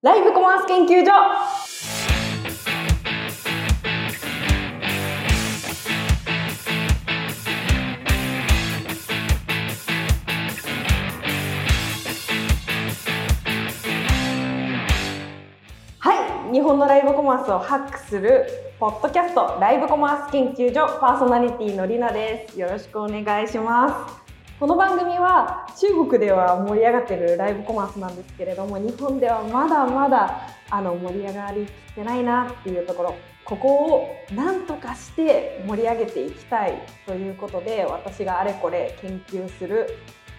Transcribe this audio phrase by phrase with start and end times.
[0.00, 1.10] ライブコマース研究所。
[15.98, 16.52] はい。
[16.52, 18.46] 日本のライブコマースをハックする
[18.78, 22.60] ポッドキャストライブコマース研究所パーソナリティのりなです。
[22.60, 24.27] よろしくお願いします。
[24.58, 33.14] この番組は中国では盛り上がってるライブコマースなんですけれども日本ではまだまだあの盛り上がりきってないなっていうところ。
[33.44, 36.74] ここを何とかして盛り上げていきたい
[37.06, 39.86] ということで私があれこれ研究する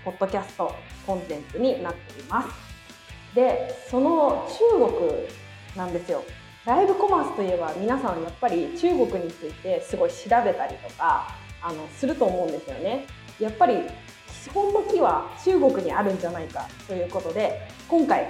[0.03, 0.75] ポッドキャスト
[1.07, 2.49] コンテンツになっています。
[3.33, 5.11] でその中国
[5.77, 6.25] なんですよ。
[6.65, 13.05] ライブコマースといえば皆さんやっぱり中国についてすごい調べたりとかあのすると思うんですよね。
[13.39, 13.77] やっぱり
[14.43, 18.27] 基本の木は中国にあるんじゃないかということで今回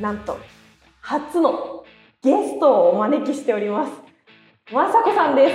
[0.00, 0.38] なんと
[1.00, 1.84] 初の
[2.22, 3.92] ゲストをお招きしております
[4.72, 5.54] まさこさんです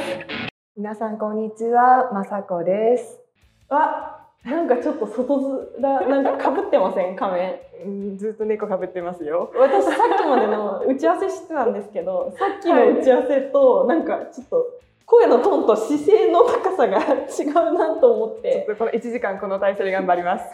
[0.78, 3.20] 皆さんこんにちは、まさこです。
[3.68, 5.78] わなんかちょっと外
[6.08, 7.16] 面なんか被ってません？
[7.16, 9.52] 仮面うんずっと猫かぶってますよ。
[9.54, 14.66] 私さっきまでの打ち合わせしてたんですけどさっきの打ち合わせとなんかちょっと
[15.12, 20.46] 声のトーンと姿勢の高さが違うなと思っちょってとこの1時間この体勢で頑張ります。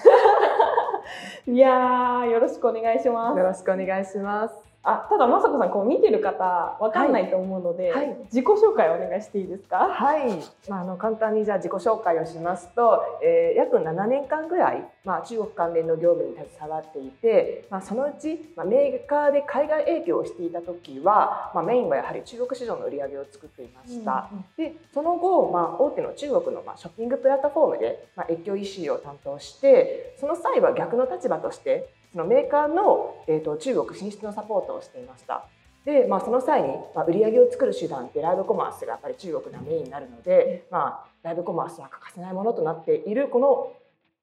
[1.45, 4.55] いやーよろしくお願いしますよろしくお願いします。
[4.89, 8.17] あただ雅子さんこう見てる方わかんないと思うので、はい。
[8.25, 9.89] 自己紹介お願いしていいですか？
[9.89, 10.29] はい、
[10.69, 24.29] まあ、あの簡単にじゃあ自己紹介をしますと、えー約7年間ぐらい、まあ、中国関連の業務に携わっていて、まあ、そのうち、まあ、メーカーで海外営業をしていた時は、まあ、メインはやはり中国市場の売り上げを作っていました。
[24.57, 35.45] でその後、まあ、大手の中国のまあショッピングプラットフォームで、まあ、越境 EC を担当してその際は逆の立場としてそのメーカーの、えー、と中国進出のサポートをしていました。
[35.85, 43.71] で、まあ、その際に、まあ、売り上げを作る手段ってライブコマースがやっぱり中国がメインになるので、まあ、ライブコマースは欠かせないものとなっているこの、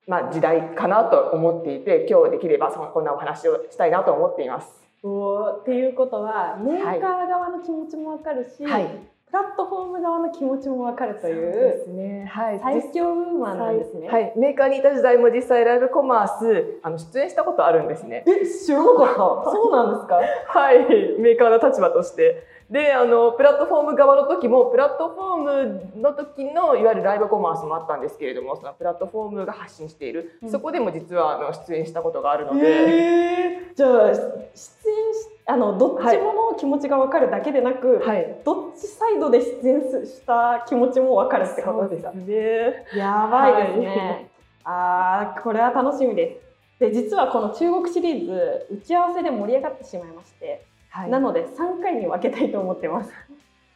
[0.08, 4.66] まあ、時代かなと思っていて今日できればそのこんなお話をしたいなと思っています。
[5.04, 12.24] おーっていうことはメーカー側の気持ちもわかるし、はいプラットフォーム側の気持ちもわかるといそうでうすね。
[12.32, 12.60] はい。
[12.60, 14.08] 最強ウーマンなんですね。
[14.08, 18.24] はい、メーカーにいた時代も実際ライブコマースあの出演したことあるんですね。
[18.26, 19.50] え知らなかった。
[19.50, 20.20] そうなんですか？
[20.48, 20.78] はい、
[21.18, 22.54] メーカーの立場として。
[22.70, 25.36] で、あのプラットフォーム側の時もプラットフォー
[25.66, 34.14] ムの時のいわゆるライブコマースもあったんですけれども、そのプラットフォームが発信している、うんそこでも実はあの出演したことがあるので、えー、じゃあ出演
[34.54, 42.12] しあのどっちもの気持ちがわかるだけでなく、はい、どっちサイドで出演した気持ちもわかるってことですか。
[42.12, 42.86] ね。
[42.96, 44.30] やばいですね。
[44.64, 46.40] ああ、これは楽しみで
[46.78, 46.80] す。
[46.80, 53.12] で、実はこの中国シリーズ打ち合わせで盛り上がってしまいまして、はい、なので3回に分けたいと思ってます。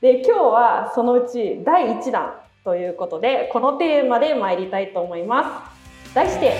[0.00, 5.71] で、今日はそのうち第1弾ということで、このテーマで参りたいと思いま
[6.09, 6.15] す。
[6.15, 6.55] 題して、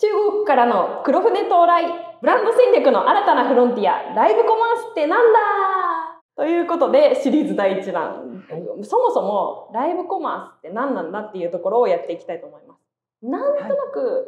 [0.00, 1.84] 中国からの黒船到来、
[2.20, 5.38] ブランド戦略の新たなフロンティア、ライブコマースってなんだ？
[6.36, 8.44] ということで、シリーズ第1弾。
[8.82, 13.26] そもそもライブコマースって何なんだっていうところをやっていきたいと思います。
[13.26, 14.26] なんとなく、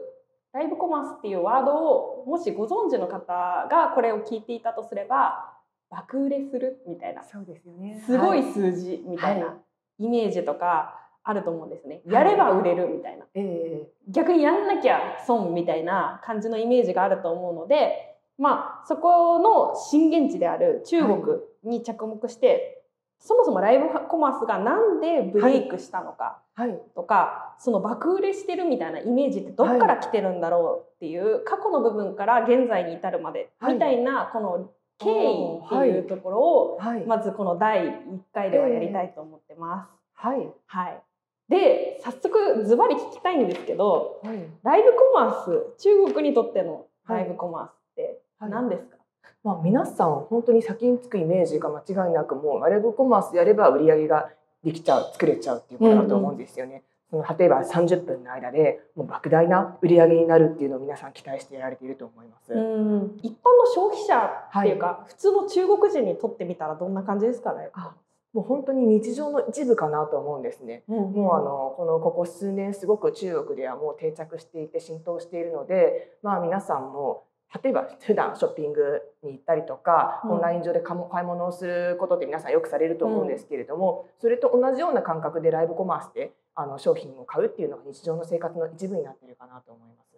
[0.53, 5.53] ライブコマースっていうワードをもしご存知の方がこれを聞いていたとすれば
[5.91, 8.03] 爆売れするみたいなそうですよね。
[8.07, 9.55] すごいは数字みたいはな
[9.99, 12.03] イメージとかあると思うんですね。
[12.07, 12.15] はい。
[12.15, 13.27] やれば売れるみたいな。
[13.35, 21.23] え逆にやんなきゃ損みたいな感じのイメージがあると思うので、まあ、そこの震源地である中国
[21.65, 22.85] に着目して、
[23.19, 33.75] そもそもライブコマースがなんでブレイクしたのかーはい、とか、その爆売れしてるみたいなイメージってどっから来てるんだろうっていう、過去の部分から現在に至るまではい。
[33.75, 39.97] みたいなこの経緯っていうところを、はい、まずこの第1回ではやりたいと思ってます。
[40.15, 41.03] はい、はい、
[41.49, 48.51] で早速ズバリ聞きたいんですけどはい、ライブコマース中国にとってのライブコマースってはい。
[48.51, 48.97] 何ですか、
[49.45, 54.31] まあ、皆さん本当に先につくイメージが間違いなくもうライブコマースやれば売り上げが
[54.65, 56.83] できちゃう作れちゃうっていうことだと思うんですよね。
[57.09, 62.53] その例えば30分の間でもう莫大な売り上げになるっていうのを皆さん期待してやられていると思います。
[62.53, 64.17] うん一般の消費者
[64.59, 67.95] っていうか、普通の中国人にとってみたらどんな感じですかね、あ
[68.37, 70.85] もう本当に日常の一部かなと思うんですね。
[70.89, 77.25] うんもうあのこのここ数年すごく中国ではもう定着していて浸透しているので、まあ皆さんも
[77.63, 90.15] 例えば普段ショッピングに行ったりとか、うんオンライン上で買い物をすることって皆さんよくされると思うんですけれども、それと同じような感覚でライブコマースであの商品を買うっていうのが日常の生活の一部になっているかなと思います。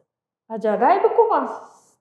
[0.49, 1.51] あじゃあライブコマース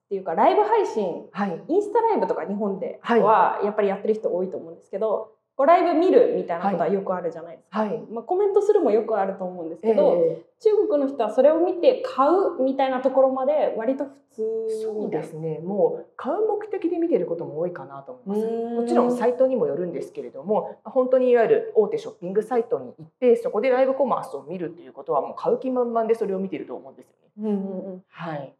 [0.06, 7.80] っていうかライブ配信はいインスタライブとか日本ではいはやっぱりやってる人多いと思うんですけど、こうライブ見るみたいなことはよくあるじゃないですか。
[7.80, 8.00] はい。
[8.12, 14.42] まあ、コメントするもよくあると思うんですけど、え中国の人はそれを見て買うみたいなところまで割と普通。
[14.42, 15.58] ーそうですね。
[15.58, 18.82] もう買う目的で見てることも多いかなと思います。
[18.82, 27.50] もちろんサイトにもよるんですけれども本当にいわゆる大手ショッピングサイトに行ってそこでライブコマースを見るっていうことはもう買う気満々でそれを見てると思うんですよね。
[27.50, 28.04] うんうんうん。
[28.10, 28.54] はい、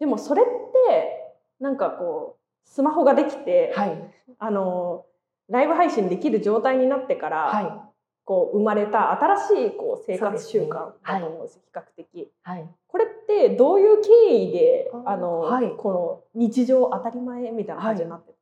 [0.00, 4.12] でもそれってなんかこうスマホができて、はい。
[4.38, 5.06] あの
[5.48, 7.86] ライブ配信できる状態になってから、は
[8.26, 12.32] こう生まれた新しいこう生活習慣だと思うんですよ、比較的。
[12.42, 12.68] はい。
[12.88, 15.70] これってどういう経緯であの、はい。
[15.76, 18.32] この日常当たり前みたいな感じになって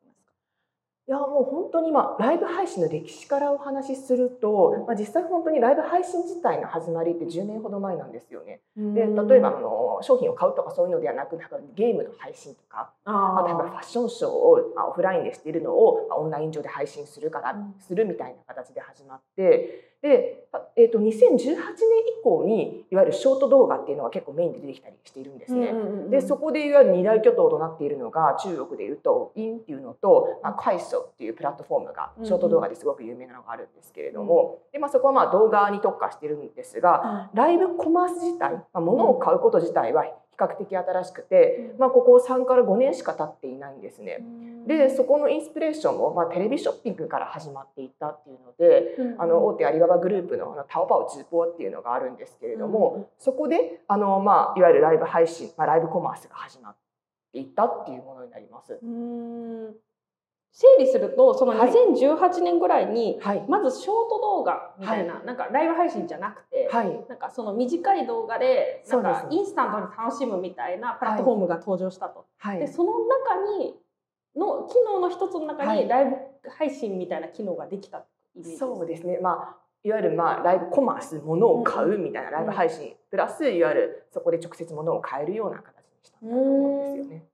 [1.06, 8.60] いやもう本当にまあライブ配信の歴史からお話しすると、まあ、実際本当にライブ配信自体の始まりって10年ほど前なんですよね。
[8.74, 17.74] で例えばあの商品を買うとかそういうのではなくなんかゲームの配信とかああとファッションショーをまあオフラインでしているのをまあオンライン上で配信するからうん。
[17.80, 21.56] するみたいな形で始まってで、あえー、と2018年以
[22.22, 25.72] 降にいわゆるショート動画っていうのが結構メインで出てきたりしているんですね。
[26.10, 40.04] でそこでいわゆる二大巨頭となっているのが中国でいうとインっていうのと、まあ、カイソっていうプラットフォームがショート動画ですごく有名なのがあるんですけれども、でまあ、そこはまあ動画に特化してるんですがライブコマース自体、まあ、物を買うこと自体は
[40.34, 44.18] 比較的新しくて、まあ、ここ3から5年しか経っていないんですね。
[44.66, 56.76] でそこのインスピレーションも、まあ、テレビショッピングから始まっていったっていうので、あの大手アリババグループのあのタオパオ直播っていうのがあるんですけれども、そこであの、まあ、いわゆるライブ配信、まあ、ライブコマースが始まっ
[57.32, 58.78] ていったっていうものになります。
[58.82, 59.74] うん
[60.54, 61.70] 整理するとそのはい。
[61.70, 72.26] 2018年ぐらいに、はい、まずショート動画みたいな、なんかライブ配信じゃなくて、はい、なんかその短い動画でなんかインスタントに楽しむみたいなプラットフォームが登場したと。
[72.38, 72.60] はい。
[72.60, 73.74] で、その中に
[74.36, 75.82] の機能の一つの中はい。
[75.82, 78.04] にライブ配信みたいな機能ができた
[78.36, 87.24] イメージそうですね、まあ、いわゆる、まあ、ライブコマース物を買うみたいなライブ配信、プラスいわゆるそこで直接物を買えるような形にしたんだと思うんですよね。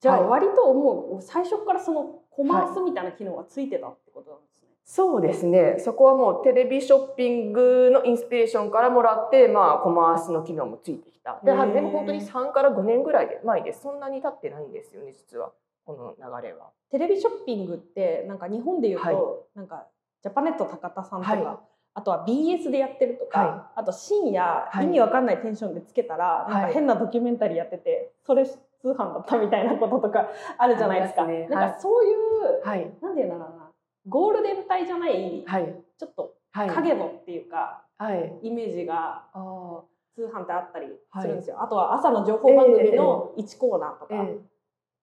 [0.00, 0.28] じゃあはい。
[0.28, 4.68] 割ともう最初からそのコマースみたいな機能がついてたってことなんですね。
[4.84, 5.76] そうですね。
[5.78, 11.40] そこはもうテレビショッピングのインスピレーションからもらって、まあ、コマースの機能もついてきた。
[11.44, 15.52] ででも本当に3から5年ぐらいで前でそんなに経ってないんですよね実は。
[15.84, 16.70] この流れは。
[16.90, 19.16] テレビショッピングってなんか日本で言うと、はい。
[19.54, 19.86] なんか
[20.22, 21.58] ジャパネット高田さんとか、はい。
[21.96, 24.86] あとは BS でやってるとか、はあと深夜、はい。
[24.86, 28.44] 意味わかんないテンションでつけたら、なんか変なドキュメンタリーやっててそれ
[28.84, 30.28] 通販だったみたいなこととか
[30.58, 31.22] あるじゃないですか。
[31.22, 31.48] すね。
[31.48, 32.92] なんかそういう、はい。
[33.00, 33.70] なんていうんだろうな。
[34.06, 35.74] ゴールデン帯じゃない、はい。
[35.98, 36.68] ちょっとはい。
[36.68, 38.38] 影のっていうか、はい。
[38.42, 39.82] イメージがあ
[40.14, 40.88] 通販ってあったり
[41.18, 41.62] するんですよ。
[41.62, 44.54] あとは朝の情報番組の1コーナーとか、ーええ。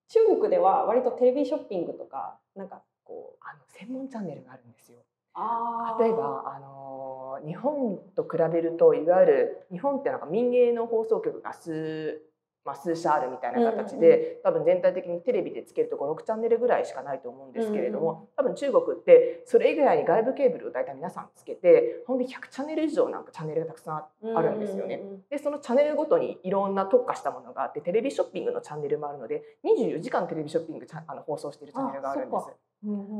[0.09, 4.99] 中国では割とテレビショッピングとかなんかこうあの専門チャンネルがあるんですよ。
[5.33, 12.21] あ例えばあの日本と比べるといわゆる日本ってなんか民営の放送局が数,、
[12.63, 25.01] まあ、数社あるみたいな形で、多分全体的にテレビでつけると56チャンネルぐらいしかないと思うんですけれども、多分中国ってそれ以外に外部ケーブルを大体皆さんつけてほんで100チャンネル以上なんかチャンネルがたくさんあるんですよね。
[25.29, 32.45] でそのチャンネルごとにいろんな特化したものがあってテレビショッピングのチャンネルもあるので24時間テレビショッピングあの放送しているチャンネルがあるんです。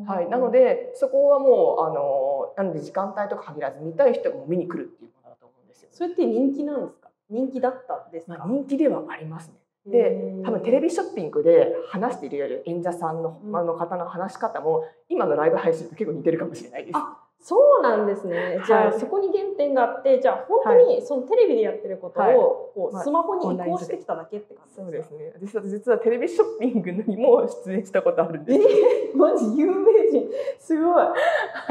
[0.08, 5.90] はい、なのでそこはもうあのなので時間帯とか限らず見たい人がもう見に来るっていうものだと思うんですよ。
[5.92, 7.01] それって人気なんですか？
[7.32, 9.56] 人気だったんですか、まあ、人気ではありますね。
[9.88, 16.98] で多分テレビショッピングで話している演者さんの,、うんあの方の話し方も今のライブ配信と結構似てるかもしれないです。
[16.98, 18.60] あそうなんですね。
[18.68, 22.36] じゃあ、はいそこに原点があってじゃあ本当にそのテレビでやってることはい。
[22.38, 25.34] をこうまあスマホに移行してきただけって感じそうでかですすね。
[25.42, 29.16] 実は実はテレビショッピングにも出演したことあるんでえす。
[29.16, 30.30] ー、マジ有名人。
[30.60, 31.06] すごい。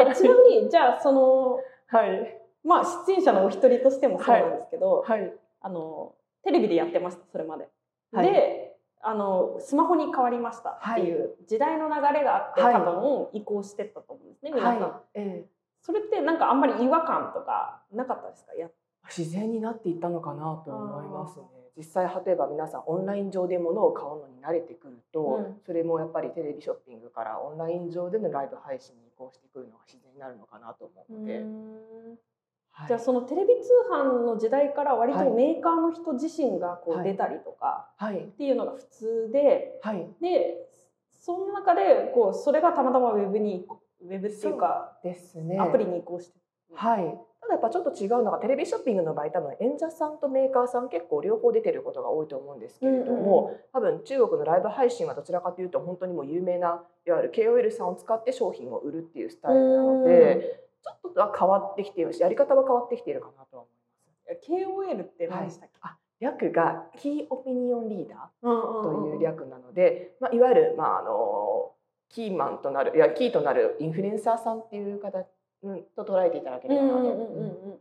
[0.00, 2.36] えちなみにじゃあそのはい。
[2.64, 7.68] まあ出演者のお一人としてもそうなんですけど、はいあのテレビでやってましたそれまで。
[8.12, 8.32] はい。
[8.32, 12.74] であのスマホに変わりましたっていう時代の流れがあって、はい。
[12.74, 15.50] 多分移行してったと思うんですね皆さん、はいええ。
[15.82, 18.54] それってなんかあんまり違和感とかなかったですか？
[18.54, 18.68] や
[19.08, 21.46] 自然になっていったのかなと思いますね。
[21.78, 25.56] 実際例えば皆さんオンライン上で物を買うのに慣れてくると、うん。
[25.64, 31.40] それもやっぱりテレビショッピングからオンライン上でのライブ配信に移行してくるのが自然になるのかなと思うので、
[32.72, 32.88] はい。
[32.88, 35.28] じゃあそのテレビ通販の時代から割はい。
[35.28, 37.00] とメーカーの人自身がこはい。
[37.00, 38.18] う出たりとかはい。
[38.18, 40.06] っていうのが普通で、はい。
[40.20, 40.66] で
[41.10, 43.66] その中でこうそれがたまたまウェブに
[44.02, 45.58] ウェブっていうかですね。
[45.58, 46.38] アプリに移行して
[46.74, 47.18] はい。
[47.40, 64.48] ただやっぱちょっと違うのがテレビショッピングの場合多分演者さんとメーカーさん結構両方出てることが多いと思うんですけれども、多分中国のライブ配信はどちらかというと本当にもう有名ないわゆる KOL さんを使って商品を売るっていうスタイルなので、ちょっとは変わってきているしやり方は変わってきているかなとは思います。
[64.48, 71.72] KOL って何でしたっけ、あ略がキーオピニオンリーダーうんという略なので、まあ、いわゆる、まあ、あの
[72.08, 75.26] キーマンとなるいやキーとなるインフルエンサーさんっていう形、
[75.62, 76.96] うん、と捉えていただければなと。
[76.96, 77.80] うんうんうん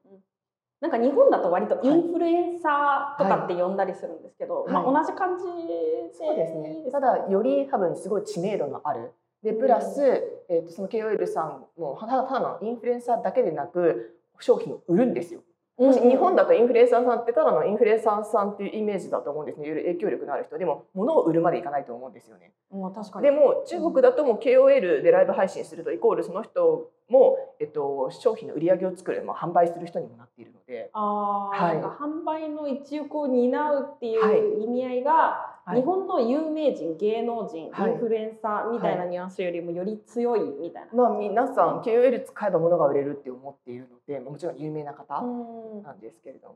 [0.81, 6.89] なんか日本だと割とインフルエンサーとかって呼んだりするんですけど、はいまあ同じ感じでそうですね。
[6.89, 9.11] ただより多分すごい知名度のある。
[9.43, 10.01] でプラス、
[10.49, 15.41] えー、とその KOL さんもただただのインフルエンサーだけでなく商品を売るんですよ。
[15.79, 19.65] もし日本だとインフルエンサーさんってただのインフルエンサーさんっていうイメージだと思うんですね。
[19.65, 22.51] いろいろ影響力のある人でも物を売るまでいかないと思うんですよね。
[22.69, 30.89] まあ確かにでも中国だともう KOL でライブ配信するとイコールその人も、えっと、商品の売り上げを作る、まあ、販売する人にもなっているので。
[30.93, 35.81] あー、はい販売の一翼を担うっていう意味合いが、はい。
[35.81, 37.91] 日本の有名人芸能人、はい。
[37.91, 41.03] インフルエンサーみたいなニュアンスよりもより強いみたいな。
[41.03, 45.83] まあ皆さん KOL 使えば物が売れるって思っているのでもちろん有名な方うん。
[45.83, 46.55] なんですけれども。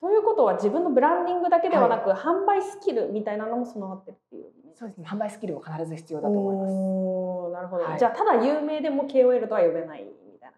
[0.00, 4.78] ということは自分のブランディングだけではなく、販売スキルみたいなのも備わってるっていうイメージ。
[4.78, 5.06] そうですね。
[5.08, 7.54] 販売スキルも必ず必要だと思います。
[7.54, 7.98] なるほど、はい。
[7.98, 10.56] じゃあただ有名でも KOL とは呼べないみたいな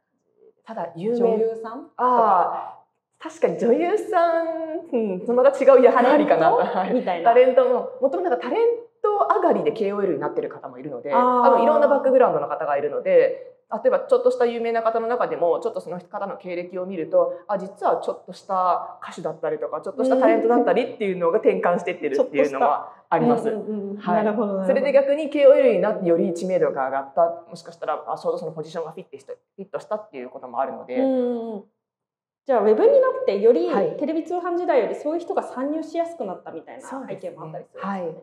[0.64, 2.75] ただ有名女優さんああ
[3.18, 4.46] 確かに女優さん、
[4.92, 6.50] うん、また違う役割かな。
[6.50, 6.94] はい。
[6.94, 7.30] みたいな。
[7.30, 8.68] タレントももともとなんかタレン
[9.02, 11.42] ト上がりで KOL になってる方もいるのであー。
[11.44, 23.44] 多分いろんなバックグラウンドの方がいるので例えばちょっとした有名な方の中でもちょっとその方の経歴を見るとあ実はちょっとした歌手だったりとかちょっとしたタレントだったりっていうのが転換してってるっていうのはあります。
[23.44, 30.22] それで逆に KOL になってより知名度が上がったもしかしたらあちょうどそのポジションがフィットしたフィットしたってい。
[30.24, 31.64] うこともあるので、うんうん
[32.46, 33.96] じゃあウェブになってよりはい。
[33.96, 37.92] テレビ通販時代よりそういう人が参入しやすくなったみたいな背景もあったりするすね。
[37.92, 38.16] はい。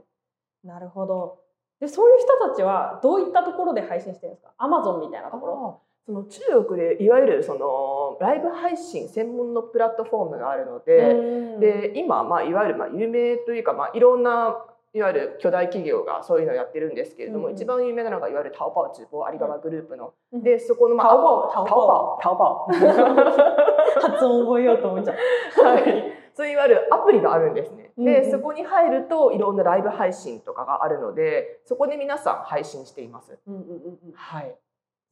[0.64, 1.40] なるほど。
[1.82, 4.54] でそういう人たちはどういったところで配信してるんですか？
[4.58, 5.82] アマゾンみたいなところ。
[6.06, 11.60] その中国でいわゆるそのライブ配信専門のプラットフォームがあるので、うん。
[11.60, 14.66] で今、まあ、いわゆるまあ有名というか、まあ、いろんな
[14.96, 17.56] いわゆる巨大企業がそういうのをやってるんですけれども、うんうん。
[17.56, 20.44] 一番有名なのがいわゆるタオパオ直播アリババグループの、うん。
[20.44, 21.52] でそこの、まあ、タオパオ。
[21.52, 22.20] タオタオパオ。
[22.22, 23.64] タオパオ。
[24.02, 27.92] 発音覚えようと思っちゃうはい、そういわゆるアプリがあるんですね。
[27.98, 33.38] でそこに入るといろんなライブ配信とかがあるのでそこで皆さん配信しています。
[33.48, 34.12] うんうんうんうん。
[34.14, 34.56] はい、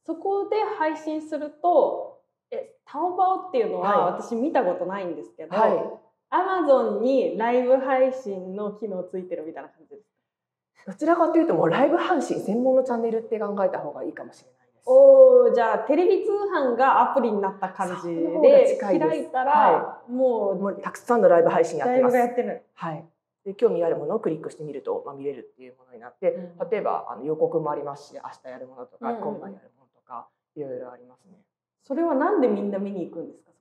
[0.04, 2.18] そこで配信すると
[2.50, 4.22] えタオバオっていうのははい。
[4.22, 14.82] 私見たことないんですけど、はいアマゾンにライブ配信の機能ついてるみたいな感じですどちらかというともうライブ配信専門のチャンネルって考えた方がいいかもしれないです。
[14.84, 22.12] おーじゃあテレビ通販がアプリになった感じで開いたら、はももうたくさんのライブ配信やってます。
[22.12, 22.62] ブがやってる。
[22.74, 23.04] はい。
[23.44, 31.38] で興味あるものをクリックしてみると、まあ、見れるっていうものになって、うん例えばあの予告もありますし明日やるものとか、うんうん今晩やるものとかいろいろありますね。
[31.84, 33.51] それはなんでみんな見に行くんですか？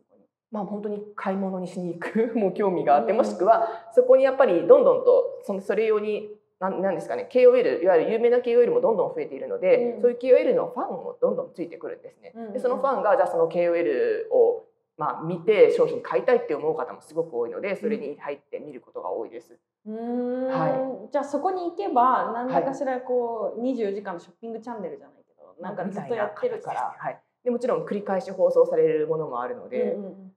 [0.51, 3.17] まあ本当に買い物にしに行く もう興味があって、うん。
[3.17, 6.29] もしくはそこにやっぱりどんどんとそのそれ用に
[6.59, 10.01] なんなんですかね KOL いわゆる有名な KOL もどんどん増えているので、うん。
[10.01, 12.33] そういう KOL のファンもどんどんついてくるんですね。
[12.53, 14.65] でそのファンがじゃあその KOL を
[14.97, 19.57] まあ見て商品買いたいって思う方もすごく多いのでそれに入って見ることが多いです。
[19.87, 20.47] うーん。
[20.47, 26.95] はじゃあそこに行けば何らかしらこう24時間のショッピングチャンネルじゃないけど、なんかずっとやってるから。
[26.97, 30.30] はい、でもちろん繰り返し放送されるものもあるので、うんうん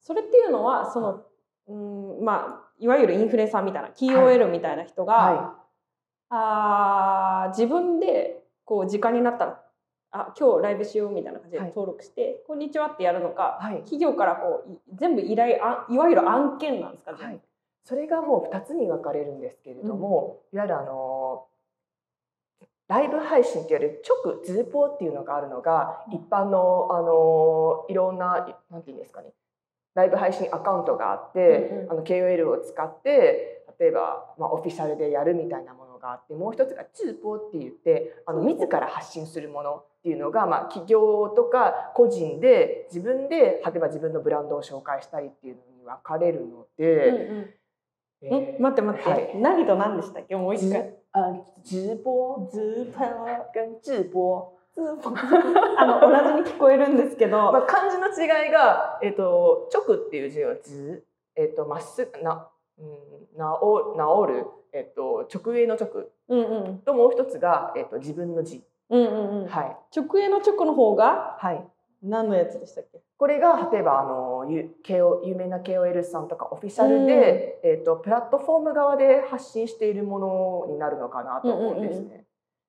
[0.00, 1.22] それっていうのはその、
[1.68, 5.56] うんまあいわゆるインフルエンサーみたいな KOL みたいな人が、は
[6.30, 9.60] あー自分でこう時間になったら
[10.12, 11.68] あ今日ライブしようみたいな感じではい。
[11.68, 13.76] 登録して、こんにちはってやるのか、はい。
[13.80, 17.40] 企業からこうい全部依頼あいわゆる案件なんですか、はい、
[17.84, 21.46] それがもう2つに分かれるんですけれども、いわゆるあの
[22.88, 29.32] ライブ配信っていわれる直ズーポーっていうのがあるのが一般のあのいろんななんていうんですかね
[29.94, 31.90] ライブ配信アカウントがあって、うんうん。
[31.90, 47.08] あの KOL を使って例えば、まあ、オフィシャルでやるみたいなものがあってもう一つがズーポーって言ってあの自ら発信するものっていうのが、まあ、企業とか個人で自分で例えば自分のブランドを紹介したりっていうのに分かれるので。
[47.08, 47.54] うんうん。
[48.22, 49.32] ええ待って待って、はい。
[49.36, 50.36] 何と何でしたっけ？
[50.36, 50.94] もう一回。
[51.12, 54.52] あ直播ズーパー跟直播、
[55.76, 61.02] あの同じに聞こえるんですけど、 まあ、漢字の違いが、えっと直っていう字は字、
[61.36, 63.94] えっとまっすぐな、うん、なお
[64.26, 65.88] 治る、えっと直営の直
[66.28, 66.78] うんうん。
[66.78, 69.46] ともう一つが、えっと自分の字、うんうんうん。
[69.46, 69.76] はい。
[69.96, 71.64] 直営の直の方がはい。
[72.02, 73.00] 何のやつでしたっけ？
[73.18, 82.24] これが例えばあのゆ KO 有名な KOL さんとかオフィシャルで、えー、とプラットフォーム側で発信しているものになるのかなと思うんですね。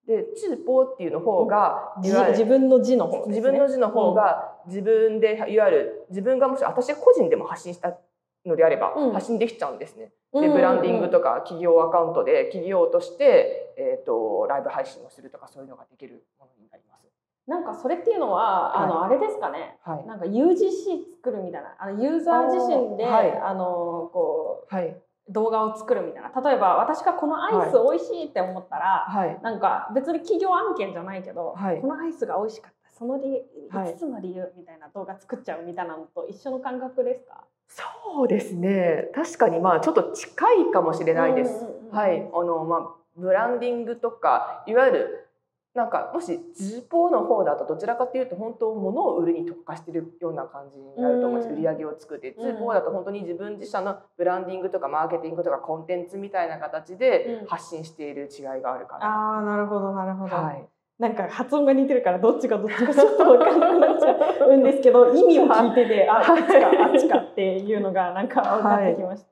[0.07, 7.97] で「チーポー」っていうの方がじ自分の字の方ね、自分の字の方が自分でいわゆる自分がもし私個人でも発信した
[8.45, 10.11] のであれば発信できちゃうんですね。
[10.33, 17.01] でブランディングとか企業アカウントで企業として、えーと、ライブ配信をするとかそういうのができるものになります。
[17.47, 24.95] なんかそれっていうのは、はい、あのあれですかね、はい、なんか UGC 作るみたいなあのユーザー自身であ、はい、あのこう、はい、
[25.29, 26.41] 動画を作るみたいな。
[26.41, 32.91] 例えば私がこのアイス美味しいって思ったら、はい、なんか別に企業案件じゃないけど、はい、このアイスが美味しかった。
[32.97, 37.45] その理5つの理由みたいな動画作っちゃうみたいなのと一緒の感覚ですか？
[37.67, 39.09] そうですね。
[39.15, 41.65] 確かにまあちょっと近いかもしれないです。
[41.91, 42.29] はい。
[42.33, 42.79] あのまあ
[43.15, 45.27] ブランディングとかいわゆる
[45.73, 52.35] なんかもしズポの方だとどちらかというと本当物を売るに特化してるような感じになると思うんです、売り上げを作って。
[52.37, 60.67] ズポだと本当に自分自社のブランディングとかマーケティングとかコンテンツみたいな形で発信している違いがあるかな、うん、あなるほどなるほど、はい、
[60.99, 69.25] なんか発音が似てるからどっちがどっちかちょっと分からなくなっちゃうんですけど意味を聞いてて、ああっちかあっちかっていうのがなんか分かってきました。
[69.25, 69.31] はい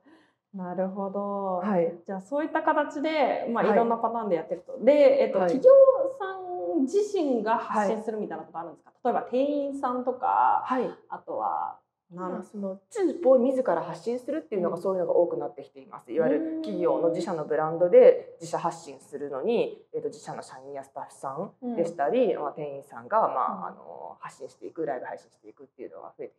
[0.53, 3.75] なるほど、はい、じゃあそういった形で、まあ、い。
[3.75, 4.73] ろんなパターンでやってると。
[4.73, 4.91] はい、で、
[5.21, 5.69] えっと、企業
[6.17, 11.77] さん自身が発信するみたいなことあるんですか、はい、例えば店員さんとか、はい、あとは
[12.11, 16.11] なんそのチープを自ら発信するっていうのがそういうのが多くなってきています。
[16.11, 23.25] いわゆる企業の自社のブランドで自社発信するのに、えー、と自社の社員やスタッフさんでしたり、うん、まあ、店員さんが、ま
[23.65, 26.33] あ、あの発信していくライブ配信していくっていうのが増えて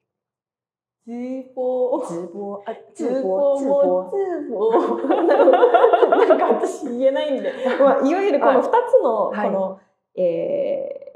[1.07, 4.11] 直播直播あ直播も直
[4.49, 5.07] 播
[6.27, 8.71] なんか私言えないんで、まあ、いわゆるこの2つ
[9.03, 10.21] のこの、はい。
[10.21, 11.13] え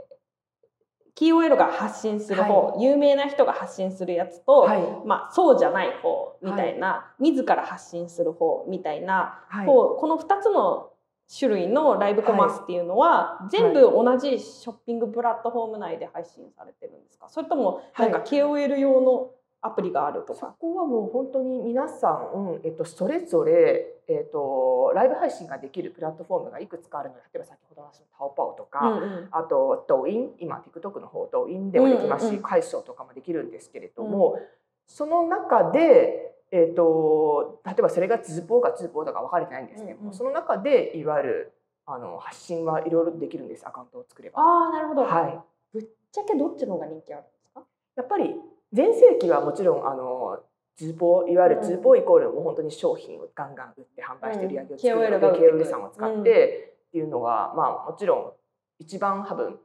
[1.14, 10.90] ー、KOL が発信する方、はい、有名な人が発信するやつと、はい、まあ、そうじゃない方みたいな、はい、自ら発信する方みたいな、はい、こうこの2つの
[11.38, 17.30] 種類のライブコマースっていうのは、全部同じショッピングプラットフォーム内で配信されてるんですか？
[17.30, 19.30] それともなんか KOL 用の
[19.66, 34.40] アプリがあるとか、そこはもう本当に皆さん、えっと、それぞれ、えっと、ライブ配信ができるプラットフォームがいくつかあるので例えば先ほどの話のタオパオとか、うんうん、あと抖音今 TikTok の方抖音でもできますし、快手とかもできるんですけれども、うん、
[34.86, 41.52] その中で、えっと、例えばそれがズボーかズボーとか分かれてないんですね、うんうん、その中でいわゆる
[41.86, 44.40] あの発信はいろいろできるんですアカウントを作れば。
[44.40, 45.40] あなるほど、はい、
[45.72, 47.62] ぶっちゃけどっちの方が人気あるんですか？
[47.96, 48.34] やっぱり
[48.74, 50.40] 全盛期はもちろんあの
[50.76, 58.32] ズボいわゆるズボイコールも本当に商品をガンガン売って販売して売り上げを作るので、うん、KOL さんを使ってっていうのは、まあもちろん
[58.80, 59.56] 一番多分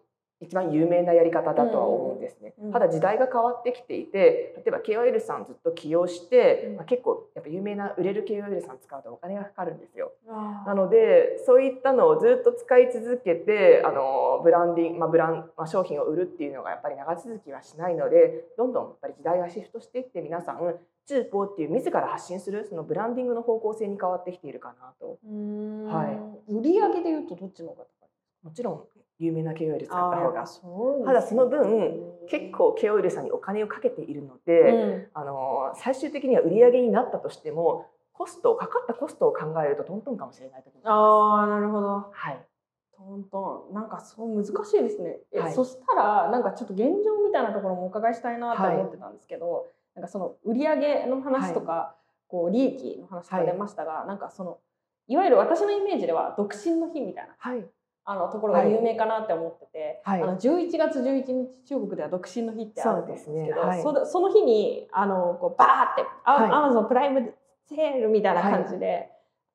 [0.42, 10.12] 一番有名なやり方だとは思うんですね、うん、ただ時代が変わってきていて例えば KOL さんずっと起用して、うん、まあ、結構やっぱ有名な売れる KOL さん使うとお金がかかるんですよ。
[10.66, 20.76] なのでそういったのをずっと使い続けてあのブランディング、まあ、ブランまあ、商品を売るっていうのがやっぱり長続きはしないのでどんどんやっぱり時代がシフトしていって皆さん
[21.06, 25.18] チューポーっていう自ら発信するそのブランディングの方向性に変わってきているかなと。
[25.90, 26.06] は
[26.48, 27.86] い、売上でいうとどっちの方が
[28.44, 28.84] もちろん
[29.20, 30.46] 有名な KOL 使った方が、
[31.06, 42.12] ただその分結構 KOL さんにお金をかけているので、うん、あの最終的には売り上げになったとしてもコストかかったコストを考えるとトントンかもしれない時ああなるほど。
[42.12, 42.40] はい。
[42.96, 43.74] トントン。
[43.74, 49.64] なんかそう難しいですね、はい、そしたらなんかちょっと現状みたいなところもお伺いしたいなと思ってたんですけど、はい、
[49.96, 54.60] なんかその売上の話とか、はい、こう利益の話が出ましたが、なんかその
[55.08, 57.66] いわゆる私のイメージでは独身の日みたいな、はい、
[58.10, 63.52] あのところが有名かなって思ってて、はい、あの11月11日中国では独身の日ってあるんですけど、ね。
[63.52, 67.32] はい、そその日にあのこうバーってア,、はい、アマゾンプライム
[67.68, 69.12] セールみたいな感じで、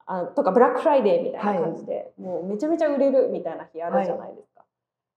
[0.06, 4.62] あとかブラックフライデーみたいな感じで、もうめちゃめちゃ売れるみたいな日あるじゃないですか。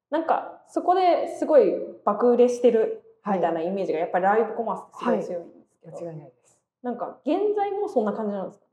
[0.10, 5.24] なんかそこですごい爆売れしてるみたいなイメージがやっぱりライブコマースってすごい。
[5.24, 6.60] 強いんですけど、間違いないです。
[6.82, 8.67] なんか現在もそんな感じなんですか？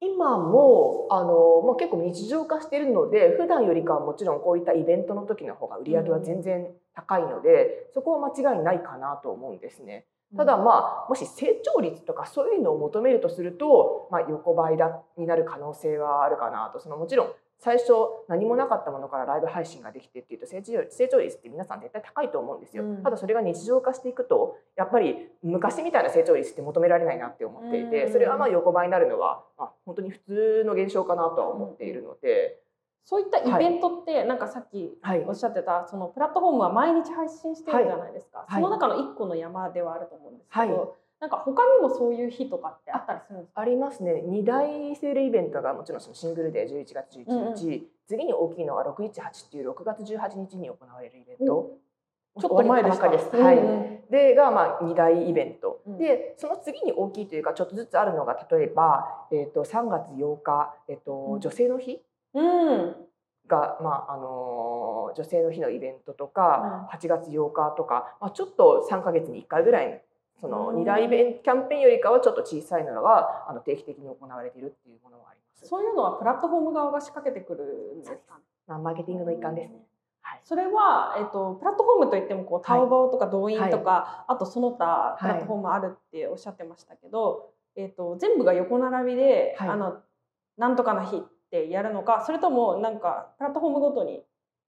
[0.00, 10.06] 今もあの、まあ、結構日常化しているので普段よりかはもちろんこういったイベントの時の方が売り上げは全然高いので、そこは間違いないかなと思うんですね。
[10.36, 16.80] ただまあもし成長率とかそういうのを求めるとすると、まあ、横ばいだになる可能性はあるかなと。
[16.80, 17.92] そのもちろん最初
[18.28, 32.60] 何もなかったものからライブ配信ができてっていうと成長成長率って皆さん絶対高いと思うんですよ、うん、ただそれが日常化していくとやっぱり昔みたいな成長率って求められないなって思っていて、それはまあ横ばいになるのは、まあ、本当に普通の現象かなとは思っているので。
[33.04, 35.24] そういったイベントって、なんかさっきはい。
[35.26, 38.60] おっしゃってたそのプラットフォームは毎日配信してるじゃないですか、はい。
[38.60, 40.88] その中の一個の山ではあると思うんですけど、はい
[41.20, 43.60] なんか他にもそういう日とかってあったりするんですか？
[43.60, 44.22] ありますね。
[44.26, 51.70] 2大セールイベントがもちろんそのシングルデー11月11日、次に大きいのが618っていう6月18日に行われるイベント、
[52.40, 53.58] ちょっと前でした終わりばっかりです、はい。
[53.58, 54.00] うんうん。
[54.10, 55.98] でがまあ2大イベント、うん。
[55.98, 61.40] でその次に大きいというかちょっとずつあるのが例えば、えー、と3月8日、えーとうん。
[61.40, 62.00] 女性の日
[62.34, 62.96] うん。
[63.48, 70.04] が、まああのー女性の日のイベントとか、8月8日とか、まあ、ちょっと3ヶ月に1回ぐらい
[70.40, 70.82] そのうん。
[70.82, 75.66] 2大イベントキャンペーンよりかはちょっと小さいのがあの定期的に行われているっていうものがあります。
[75.66, 78.12] そういうのはプラットフォーム側が仕掛けてくるんです
[78.66, 78.78] か？
[78.78, 79.70] マーケティングの一環です。
[79.70, 79.80] ね。
[80.20, 80.40] はい。
[80.44, 82.64] それは、えっと、プラットフォームといってもこう、はい。
[82.64, 85.22] タオバオとか動員とか、あとその他い。
[85.22, 89.68] プラットフォームあるっておっしゃってましたけど、えっと、全部が横並びで、はい。
[89.70, 89.96] あの
[90.58, 91.20] なんとかな日っ
[91.50, 94.24] てやるのかそれともなんかプラットフォームごとに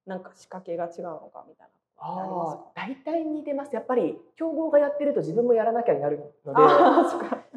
[0.07, 1.73] なんか仕掛けが違うのかみたいな
[2.03, 3.75] あ大体似てます。
[3.75, 6.59] やっぱり競合がやってると自分もやらなきゃになるので。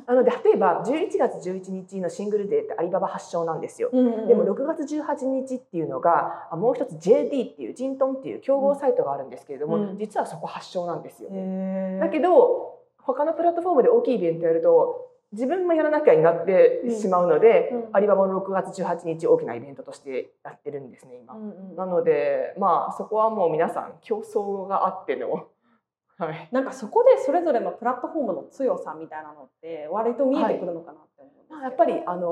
[0.05, 3.89] あ ので例えば11月11日のシングルデーってアリババ発祥なんですよ。
[3.93, 4.27] うんうんうん。
[4.27, 9.97] でも6月18日っていうのがあもう一つ JD っていうジントンっていう競合サイトがあるんですけれども、うん。
[9.97, 11.29] 実はそこ発祥なんですよ。
[11.31, 11.99] へー。
[12.01, 17.95] だけど他のプラットフォームで大きいイベントやると自分もやらなきゃになってしまうので、うん。
[17.95, 21.33] アリババの6月18日大きなイベントとしてやってるんですね今。
[21.35, 25.47] うんうんなのでまあそこはもう皆さん競争があっての、
[26.17, 31.33] はい、なんかそこでそれぞれのプラットフォームの強さみたいなのって割と見えてくるのかなって思う。
[31.33, 32.27] んですけど、まあやっぱりあの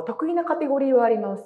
[0.00, 1.44] ー得意なカテゴリーはあります。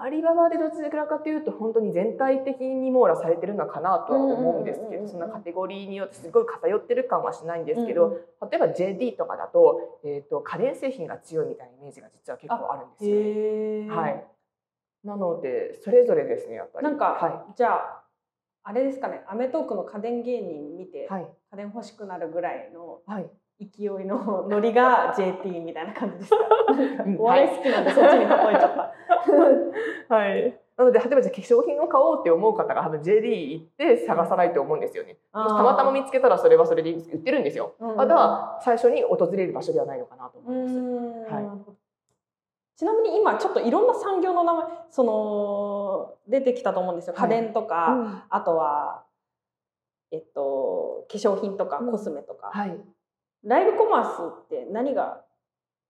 [0.00, 8.18] アリババでどちらかというと本当に全体的に網羅されてるのかなとは思うんですけうんうんうんうんどそんなカテゴリーによってすごい偏ってる感はしないんですけど、
[8.50, 13.06] 例えば JD とかだと,、えー、と家電製品が強いみたいなイメージが実は結構あるんです
[13.88, 14.24] よ、はい、
[15.04, 16.84] なのでそれぞれですねやっぱり。
[16.84, 18.02] なんか、はじゃあ
[18.68, 21.26] あれですかね『アメトーーク』の家電芸人見て、いはい。
[21.52, 26.32] 家電欲しくなるぐらいのはい、勢いのノリが JT みたいな感じです
[27.18, 28.94] お笑い好きなんでそっちに例えちゃっ
[30.08, 30.14] た。
[30.14, 30.60] はい。
[30.76, 35.16] なので例えばじゃあ化粧品を買おうって思う方が多分 JD 行って探さないと思うんですよね。
[35.32, 37.74] たまたま見つけたらそれはそれで売ってるんですよ。
[37.80, 40.74] うんうんただ最初に訪れる場所ではないのかなとう思います。
[40.78, 41.76] んはい。
[42.76, 47.14] ちなみに今ちょっといろんな産業の名前その出てきたと思うんですよ。
[47.16, 47.30] はい。
[47.30, 49.04] 家電とか、あとは
[50.10, 51.90] えっと化粧品とかうん。
[51.90, 52.76] コスメとか、はい
[53.46, 55.22] ライブコマースって何が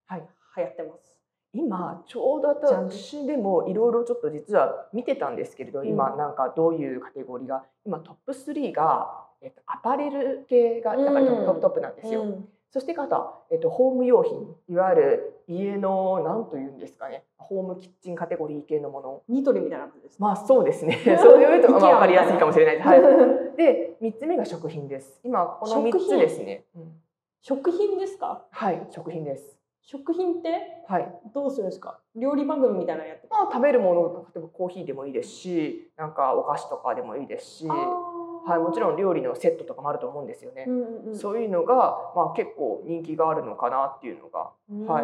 [0.05, 0.27] はい。
[0.57, 1.17] 流行ってます？
[1.53, 5.87] 今ちょうど私でもいろいろちょっと実は見てたんですけれど、うん。
[5.87, 12.21] 今なんかどういうカテゴリーが今トップ3が、えっと、アパレル系がやっぱりトップなんですよ。
[12.23, 12.47] うん。
[12.69, 19.23] そしてまた、えっと、ホーム用品いわゆる家の何というんですかねホームキッチンカテゴリー系のもの。
[19.29, 20.17] ニトリみたいな感じですね。
[20.19, 20.99] まあそうですね。
[21.19, 22.87] そういうとまあ分かりやすいかもしれないです。
[22.87, 23.01] はい、
[23.55, 25.19] で3つ目が食品です。
[25.23, 26.65] 今この3食品つですね。
[26.75, 27.01] うん
[27.47, 28.43] 食品ですか？
[28.51, 29.57] はい食品です。
[29.81, 30.49] 食品って？
[30.85, 31.09] はい。
[31.33, 31.97] どうするんですか？
[32.13, 40.65] 料理番組みたいなのやってまあ、食べるもの例えばコーヒーでもいいですしなんかお菓子とかでもいいですし、はい、もちろん料理のセットとかもあると思うんですよね。
[40.67, 44.51] うんうんうん、そういうのが、まあ、結構人気があるのかなっていうのが
[44.93, 45.01] は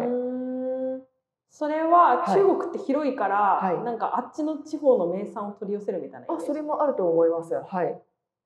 [1.48, 2.38] それははい。
[2.38, 3.84] 中国って広いから、はい。
[3.84, 7.54] なんかあっちの地方の名産を取り寄せるみたいなあそれもあると思います。
[7.54, 7.98] はい、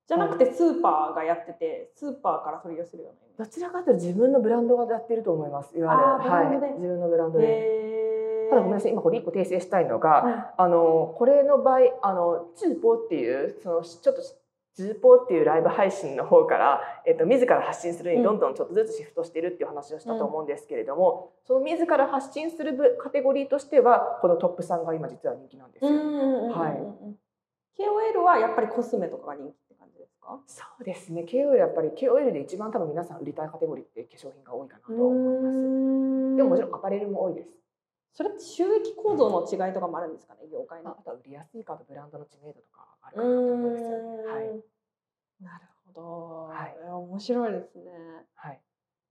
[0.08, 5.76] じゃなくてスーパーがやっててスーパーから取り寄せるようなイメーどちらかというと自分のブランドがやってると思います。
[5.76, 6.34] いわゆる。
[6.34, 7.46] はい、自分のブランドジ。
[7.46, 8.48] で。
[8.48, 14.22] ただごめんなさい今これ一個訂正したいのが、あのこれの場合あのツーポーっていうそのちょっと
[14.74, 25.90] ズーポーっていうライブ配信の方から、えっと、自ら発信するにどんどんちょっとずつシフトしてるっていう話をしたと思うんですけれども、その自ら発信する部カテゴリーとしてはこのトップさんが今実は人気なんですよ。
[25.90, 26.72] うんうんうんうんはい。
[27.78, 29.67] KOL はやっぱりコスメとかが人気
[30.28, 30.40] か？
[30.46, 31.24] そうですね。
[31.26, 36.36] KOL やっぱり KOL で一番多分皆さん売りたいカテゴリーって化粧品が多いかなと思います。
[36.36, 37.48] でももちろんアパレルも多いです。
[38.12, 40.40] それって収益構造の違いとかもあるんですかね？
[40.50, 40.90] 業界の。
[40.90, 43.96] まあ、あとは売りやすいかとブランドの知名度とかあるかなと思うんですよね。
[44.26, 44.44] はい。
[45.40, 46.02] なるほど、
[46.48, 46.76] はい。
[46.90, 47.84] 面白いですね。
[48.34, 48.60] はい。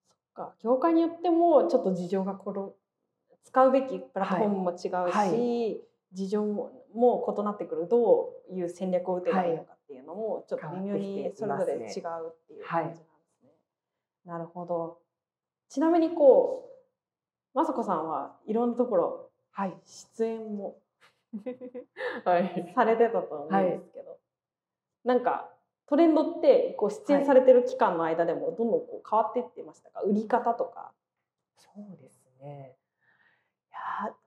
[0.10, 0.54] そっか。
[0.62, 2.74] 業界によってもちょっと事情がこの
[3.46, 5.80] 使うべきプラットフォームも違うし、はい。
[6.12, 7.88] 事情もも異なってくる。
[7.88, 11.88] どういう戦略を打てばいいのかっていうのもちょっと微妙にそれぞれ違うっ
[12.48, 13.00] ていう感じなんです
[13.44, 13.50] ね。
[14.26, 15.00] なるほど。
[15.70, 16.70] ちなみにこ
[17.56, 19.74] う雅子さんはいろんなところはい。
[19.86, 20.76] 出演も
[22.26, 22.72] はい。
[22.76, 24.18] されてたと思うんですけど、
[25.06, 25.50] なんか
[25.88, 30.02] トレンドってこう出演されてる期間の間でもどんどんこう変わっていってましたか？
[30.02, 30.92] 売り方とか。
[31.56, 32.76] そうですね。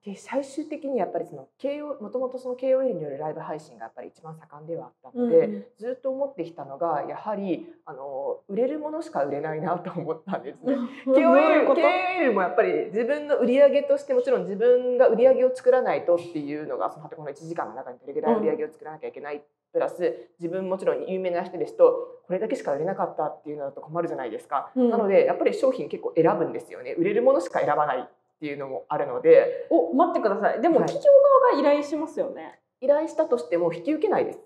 [0.05, 10.75] で最終的にやっぱりその KO もともとその KOL によるライブ配信がやっぱり一番盛んではあったので、うんうんずっと思ってきたのがやはりあの売れるものしか売れないなと思ったんですね。
[11.07, 24.71] KOL, KOL もやっぱり自分の売り上げとしてもちろん自分が売り上げを作らないとっていうのがそのこの1時間の中にどれぐらい売り上げを作らなきゃいけない、プラス自分もちろん有名な人ですとこれだけしか売れなかったっていうのだと困るじゃないですか。
[24.75, 26.93] うんなのでやっぱり商品結構選ぶんですよね。
[26.99, 28.09] 売れるものしか選ばない
[28.41, 30.63] っていうのもあるのでお待ってください。
[30.63, 30.87] でもはい。
[30.87, 31.13] 企業
[31.53, 34.41] 側が依頼しますよね、依頼したとしても引き受けないです。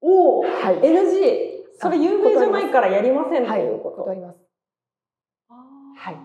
[0.00, 0.80] おおはい。
[0.80, 4.38] NG それ有名じゃないからやりませんってはいいうこと、断ります。
[5.48, 5.54] あ
[5.96, 6.16] はい。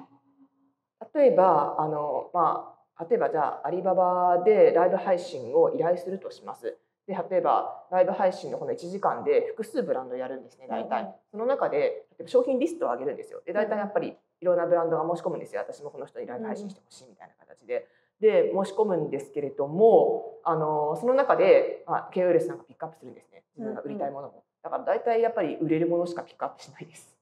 [1.14, 6.76] 例えばあのまあ例えばじゃあアリババでライブ配信を依頼するとします。
[7.06, 13.44] で例えばライブ配信のこの1時間で複数ブランドやるんですね大体、その中で例えば商品リストを上げるんですよ。
[13.46, 15.62] で大体やっぱりいろんなブランドが申し込むんですよ。
[15.62, 17.88] 私もこの人にライブ配信してほしいみたいな形で。
[18.20, 23.44] で申し込むんですけれどもあのその中で、まあ、KOL さんがピックアップするんですね。
[23.58, 27.16] 自分が売りたいものを、だから大体やっぱり売れるものしかピックアップしないです。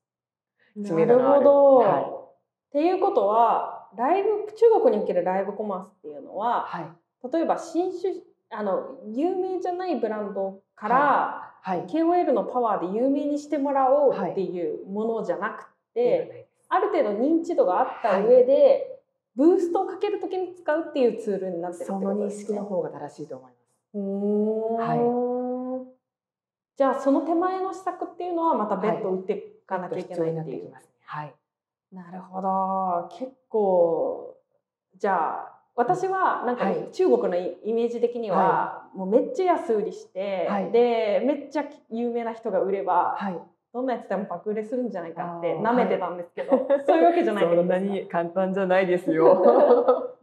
[0.76, 2.04] 知なるほど、はい。
[2.04, 6.88] っていうことはライブ中国におけるライブコマースっていうのははい。
[7.32, 8.14] 例えば新種
[8.52, 16.41] あの有名じゃないブランドから、はい、KOL のパワーで有名にしてもらおうっていうものじゃなくて、
[16.72, 19.00] ある程度認知度があった上で、
[19.36, 23.62] ブーストをかけるときに使うっていうツールになってるってそことの認ですね識の方が正しいと思います。
[23.94, 25.88] うーん
[26.78, 30.72] じゃあその手前の施策っていうのはまた別途打っていかなきゃいけないっていう。
[30.72, 30.90] ますね。
[31.06, 31.36] はい。
[31.92, 34.38] なるほど結構
[34.98, 43.40] じゃあ私はなんかはい中国のイイメージ的にはもうめっちゃ安売りして、はいでめっちゃ有名な人が売ればはい。
[43.74, 49.36] どんなやつでも爆売れするんじゃないかって舐めてたんですけど、そういうわけじゃないってことですか簡単じゃないですよ。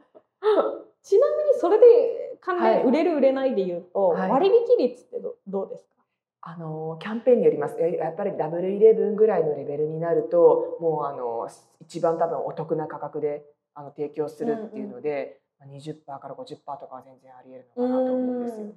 [1.02, 2.84] ちなみにそれで関連、はい。
[2.84, 4.30] 売れる売れないで言うと、はい。
[4.30, 5.94] 割引率ってどどうですか？
[6.42, 7.80] あのキャンペーンによります。
[7.80, 11.48] ややっぱりダブルイレブンぐらいのレベルになると、もうあの
[11.80, 18.72] 一番多分お得な価格であの提供するっていうので、まあ20%から50%とかは全然あり得るのかなと思うんですよね。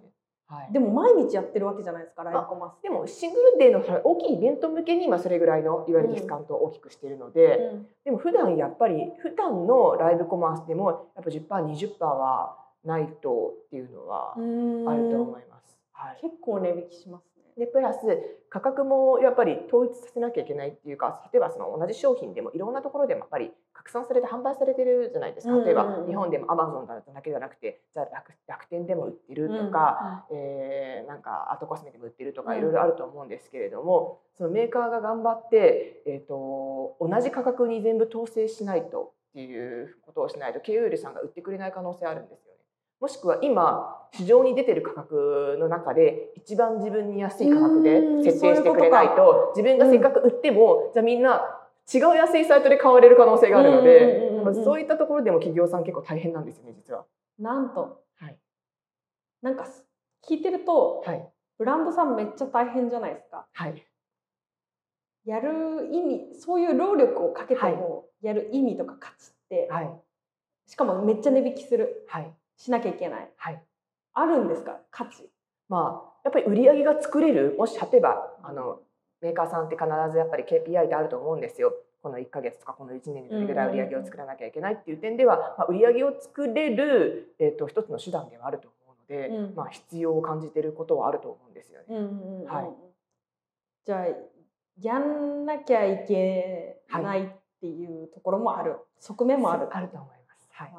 [0.52, 0.74] はい。
[0.74, 2.82] でも毎日やってるわけじゃないですかライブコマース。
[2.84, 7.88] でもシングルデーの大きいイベント向けに今それぐらいのいわゆるディスカウントを大きくしているので、うん。
[8.04, 15.78] でも普段やっぱり普段のライブコマースでもやっぱ 10%20% はないとっていうのはあると思います。
[15.94, 17.31] はい、結構値引きしますね
[17.62, 18.00] でプラス
[18.50, 25.56] 価格もやっぱり統一させなきゃいけないっていうか例えばその同じ商品でもいろんなところでもやっぱり拡散されて販売されてるじゃないですか。
[25.58, 26.08] 例えばうんうんうん。
[26.08, 32.58] 日本でもアマゾンだけじゃなくてじゃあ楽楽天でも売ってるとか、えーなんかアートコスメでも売ってるとかうん。
[32.58, 42.51] いろいろあると思うんですけれども、そのメーカーが頑張って、えー、と同じ価格に全部統制しないとっていうことをしないと KOL さんが売ってくれない可能性あるんですよ。
[42.51, 42.51] ね。
[43.02, 51.42] もしくは今市場に出てる価格の中で一番自分に安い価格で設定してくれないと自分がせっかく売ってもじゃあみんな
[51.92, 57.06] 違う安いサイトで買われる可能性があるのでそういったところでも企業さん結構大変なんですよね実は。
[57.40, 58.04] なんと。
[58.20, 58.38] はい。
[59.42, 59.66] なんか
[60.30, 61.28] 聞いてるとはい。
[61.58, 63.48] ブランドさんめっちゃ大変じゃないですか。
[63.52, 63.84] はい。
[65.26, 69.90] やる意味そういう労力をかけてもやる意味とか価値って、はい。
[70.68, 72.06] しかもめっちゃ値引きする。
[72.08, 73.30] はいしなきゃいけない。
[73.38, 73.64] はい。
[74.14, 74.80] あるんですか？
[74.92, 75.30] 価値。
[75.68, 77.56] まあ、やっぱり売り上げが作れる。
[77.58, 78.82] もし例えばあの
[79.22, 81.74] メーカーさんって必ずやっぱり KPI ってあると思うんですよ。
[82.04, 89.56] この1ヶ月とかこの1年にどれぐらい売り上げを作らなきゃいけないっていう点では、まあ、売り上げを作れる、えー、と一つの手段ではあると思うので、うん。
[89.56, 91.86] まあ、必要を感じていることはあると思うんですよね。
[91.90, 92.74] うんうんうんはい。
[93.86, 94.06] じゃあ
[94.80, 97.30] やんなきゃいけないっ
[97.62, 99.68] ていうところもある、側面もある。
[99.72, 100.48] あると思います。
[100.52, 100.74] はい。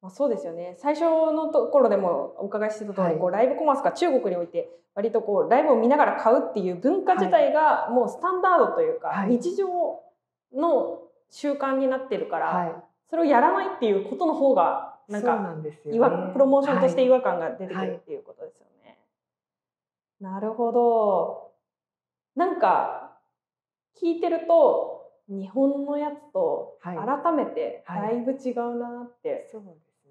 [0.00, 0.76] まあ、そうですよね。
[0.78, 3.18] 最初のところでもお伺いしてた通り、はい。
[3.18, 9.30] こうライブコマースが中国において割とこうライブを見ながら買うっていう文化自体がもうスタンダードというか、はい。
[9.30, 9.66] 日常
[10.54, 12.72] の習慣になってるから、はい。
[13.10, 15.96] それをやらないっていうことの方がなんかなんですよ、ね。
[15.96, 18.98] 違和プロモーションとして違は和感が出てくるっていうことですよね。
[20.20, 21.52] なるほど。
[22.36, 23.18] なんか
[24.00, 26.96] 聞いてると日本のやつとはい。
[26.96, 28.02] 改めてはい。
[28.02, 29.50] だいぶ違うなって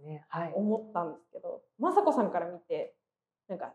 [0.04, 0.26] ね。
[0.30, 0.54] はい。
[0.56, 2.94] 思ったんですけど、雅子さんから見て
[3.48, 3.74] なんか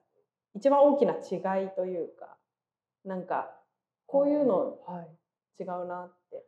[0.54, 2.36] 一番大きな違いというか
[3.04, 3.50] なんか
[4.06, 5.62] こういうのはい。
[5.62, 6.44] 違うなって。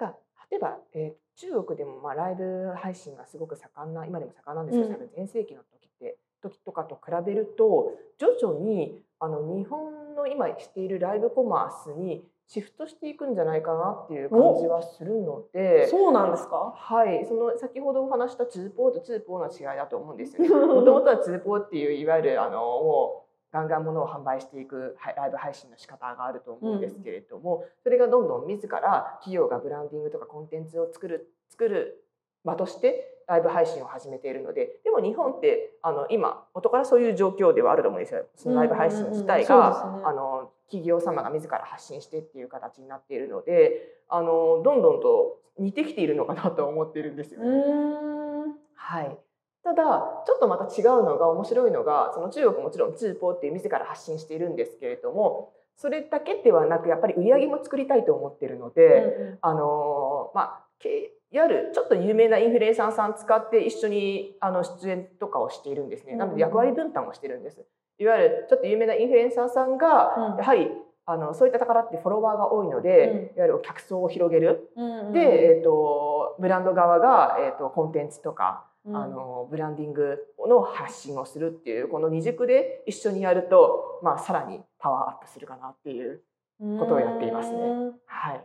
[0.00, 0.18] なんか
[0.50, 15.86] 例えば、えー中国でもまあライブ配信がすごく盛んな今でも盛んなんですけど、全盛期の時って時とかと比べると徐々にあの日本の今しているライブコマースにシフトしていくんじゃないかなっていう感じはするので。
[15.86, 16.72] そうなんですか？
[16.74, 20.48] はい、その先ほどお話したツーポーとツーポーの違いだと思うんですよね。
[20.66, 32.02] もともとはツーポーっていういわゆるあのもうガンガンものを販売していくはいライブ配信の仕方があると思うんですけれども、それがどんどん自ら企業がブランディングとかコンテンツを作る作る
[32.44, 38.24] 場としてライブ配信を始めているのででも日本ってあの今元からそういう状況ではあると思うんですよ。
[38.34, 40.02] そのライブ配信自体が、ね。
[40.06, 48.54] あの企業様が自ら発信してっていう形になっているのであのどんどんと似てきているのかなと思っているんですようね。
[48.74, 49.18] はい。
[49.62, 66.16] ただちょっとまた違うのが面白いのがその中国もちろんツーポーっていう自ら発信しているんですけれどもそれだけではなくやっぱり売り上げも作りたいと思っているので、あのまあけいわゆるちょっと有名なインフルエンサーさん使って一緒にあの出演とかをしているんですね。
[66.16, 67.64] なので役割分担をしてるんです。
[67.98, 70.70] いわゆるちょっと有名なインフルエンサーさんがうんやはり
[71.04, 74.70] あのそういった宝ってフォロワーが多いので、いわゆる客層を広げる。
[74.76, 86.22] うんうんで、えー、とブランド側が、えー、とコンテンツとか、うんあのブランディングの発信をするっていうこの二軸で一緒にやると、まあ、さらにパワーアップするかなっていう。
[86.60, 88.44] ことをやっていますねうんはい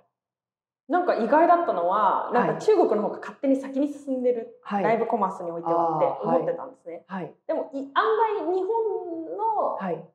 [0.94, 4.84] なんか意外だったのはなんはいか中国の方が勝手に先に進んでる、はい。
[4.84, 7.34] ライブコマースにおいてはって思ってたんですね、はい。
[7.48, 8.04] でもい案
[8.38, 10.06] 外日本のはい。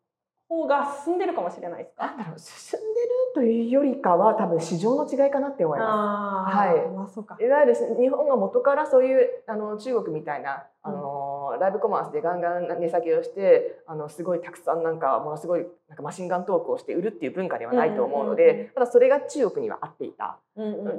[0.49, 6.89] 方が進んでるかもしれないですか、なんだろう進んでるというよりかは多分市場の違いかなって思いまあーはい。
[6.89, 7.37] まあそうか。
[7.37, 7.45] す。
[7.45, 10.97] いわゆる日本が元からそういうあの中国みたいなあの、
[11.59, 20.39] ライブコマースでガンガン値下げをしてあのすごいたくさんなんかものすごいなんかマシンガントークをして売るっていう文化ではないと思うので、ただそれが中国には合っていた。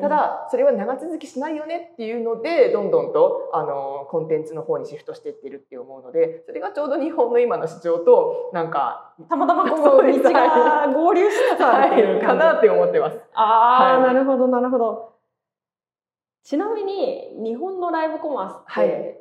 [0.01, 13.17] ただそれは長続きしないよねっていうのでどんどんとあのコンテンツの方にシフトしていってるって思うのでそれがちょうど日本の今の市場となんかたまたまこそうですう道が合流しつつあるっていうかなって思ってます。
[13.33, 15.13] ああ、はいなるほどなるほど。
[16.43, 19.18] ちなみに日本のライブコマースって、はい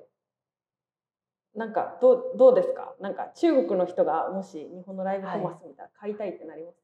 [1.59, 2.95] なんかどうどうですか？
[3.01, 6.77] なんか中国の人がもし日本のライブコマース見たら買いたいってなります、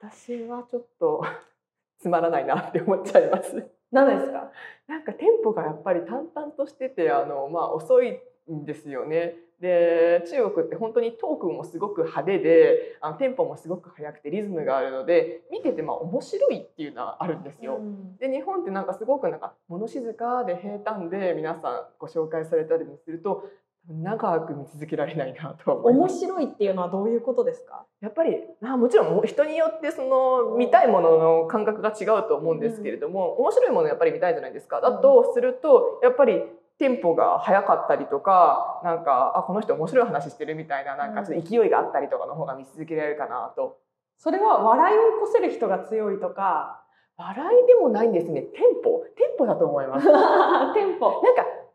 [0.00, 1.22] 私はちょっと
[1.98, 3.64] つまらないなって思っちゃいます。
[3.90, 4.50] 何ですか？
[4.86, 9.36] なんかテンポがやっぱり淡々としててあの、まあ、遅いんですよね。
[9.60, 17.76] で中国って本当にトークもすごく派手であのテンポもすごく速くてリズムがあるので見ててまあ面白いっていうのはあるんですよ。
[17.76, 23.48] うんで日本ってなんかすごくなんか物静かで平坦で皆さんご紹介されたりもすると
[23.88, 25.72] 長く見続けられないなと。
[25.72, 27.86] 面白いっていうのはどういうことですか？
[28.02, 34.82] やっぱりあもちろん人によってその見たいものの感覚が違うと思うんですけれども、面白いものやっぱり見たいじゃないですか。
[34.82, 36.42] だとするとやっぱり
[36.78, 43.78] テンポが速かったりとかなんかあこの人面白い話してるみたいななんかちょっと勢いがあったりとかの方が見続けられるかなと。
[44.18, 46.82] それは笑いを起こせる人が強いとか
[47.16, 48.42] 笑いでもないんですね。
[48.42, 50.06] テンポテンポだと思います。
[50.06, 51.22] テなんかンポ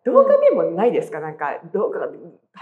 [0.05, 2.13] 動画でもないですか、なんか動画が例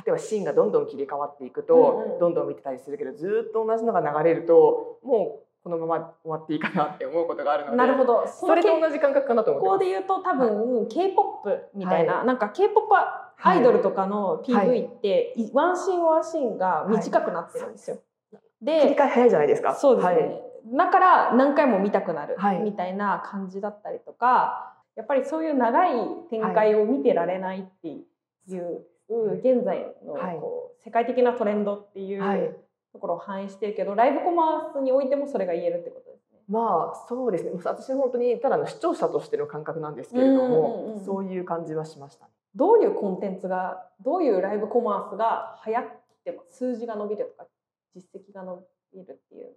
[0.07, 2.19] えばシーンがどんどん切り替わっていくと、うんうん。
[2.19, 8.25] どんどん見てたりするけどずっと同じのが流れるともうこのまま終わっていいかなって思うことがあるのでなるほど。
[8.27, 9.73] そそれとの同じ感覚かなと思ってこ。
[9.73, 12.87] こで言うと多分 K-POP みたいな、なんか K-POP
[13.43, 17.97] アイドルとかの PV って、いワンシーンワンシーンが短くなってるんですよ。
[18.63, 19.75] 切りで替え早いじゃないですか。
[19.75, 20.41] そうですね、はい。
[20.77, 22.59] だから何回も見たくなるはい。
[22.59, 25.91] みたいな感じだったりとか、やっぱりそういう長い
[26.29, 28.85] 展開を見てられないっていう、
[29.39, 30.37] 現在のはい。
[30.37, 32.55] こう世界的なトレンドっていう、はい。
[32.91, 36.39] ところを反映してるけどライブコマースにおいてもそれが言えるってことですね。
[36.49, 37.51] まあそうですね。
[37.63, 42.31] 私は本当にただの視聴者としての感覚なんですけれども、うんうんうんそういう感じはしましたね。
[42.53, 45.85] どういうコンテンツがどういうライブコマースが流行っ
[46.25, 47.49] てます数字が伸びるとか
[47.95, 48.61] 実績が伸
[48.93, 49.47] びるっていう。
[49.47, 49.53] うん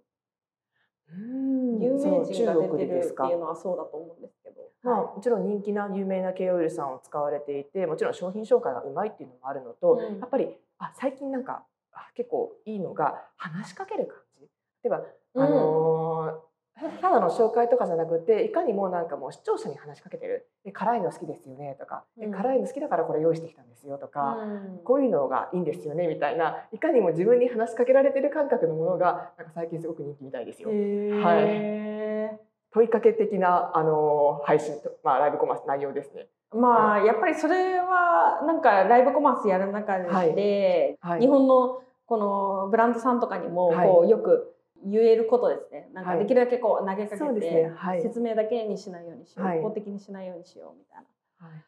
[1.11, 5.15] 有名人が出てるっていうのはそうだと思うんですけど、まあ、はい。
[5.15, 10.19] もちろん人気な有名な K オイルさんを使われていてもちろん商品紹介がうまいっていうのもあるのと、うん。
[10.19, 11.63] やっぱりあ最近なんか
[11.93, 14.41] あ結構いいのが話しかける感じ。
[14.41, 14.47] 例
[14.85, 15.01] えば、
[15.35, 16.54] うんあのー
[17.01, 22.31] ただの紹介とかじゃなくていかにもなんかもう視聴者に話しかけてる「え辛いの好きですよね」とか、えうん。
[22.31, 24.79] 辛いの好きだからこれ用意してきたんですよ」とか、うん。
[24.83, 26.67] こういうのがいいんですよねみたいな。
[26.71, 30.69] いかにも自分に話しかけられてる感覚のものがなんか最近すごく人気みたいですよ。
[30.71, 32.37] へ
[32.71, 36.27] 問いかけ的なあの配信と、まあ、ライブコマース内容ですね。
[36.51, 40.97] ーまあやっぱりそれはなんかライブコマースやる中で、はい。
[40.99, 41.21] はい。
[41.21, 43.87] 日本のこのブランドさんとかにもはい。
[43.87, 44.55] こうよく
[44.85, 45.89] 言えることですね。
[45.93, 50.97] なんかはいできるだけこう投げかけてねはい説明だけにしないようにしよう、はい一方的にしないようにしようみたい
[51.41, 51.47] な。
[51.47, 51.63] はいはい、わ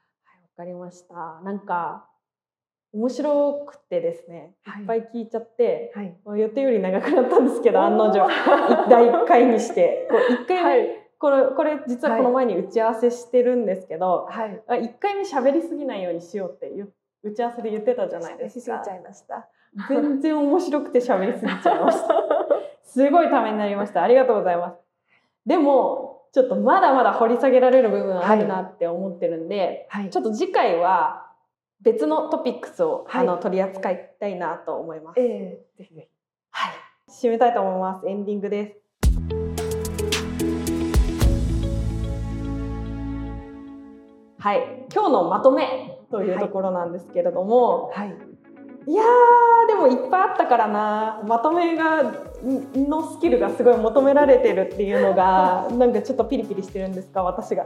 [0.58, 1.42] かりました。
[1.44, 2.08] なんか
[2.94, 6.40] 面白くてですね、はいいっぱい聞いちゃって、はい。
[6.40, 8.26] 予定より長くなったんですけど案の定
[8.90, 11.08] 第1回にしてこう1回。
[11.20, 14.62] これこれ実はこの前に打ち合わせしてるんですけど、はい。
[14.68, 16.72] あ1回目喋りすぎないようにしようって
[17.24, 19.50] 打ち合わせで言ってたじゃないですかしすぎちゃいました。
[19.90, 22.27] 全然面白くて喋りすぎちゃいました
[22.88, 24.76] すごいためになりましたありがとうございます
[25.46, 31.28] でもちょっとまだまだ掘り下げられる部分あるなって思ってるんで、はいちょっと次回は
[31.82, 36.08] 別のトピックスを、はいあの取り扱いたいなと思いますええぜひぜひ。
[36.52, 36.74] はい、
[37.10, 38.08] 締めたいと思います。
[38.08, 38.88] エンディングです。
[44.40, 48.10] はい、今日のまとめというところなんですけれども、はい。
[48.10, 48.12] い、
[48.96, 57.66] やーでもいっぱいあったからなまとめがんのスキルがすごい求められてるっていうのが なんかちょっとピリピリしてるんですか私が。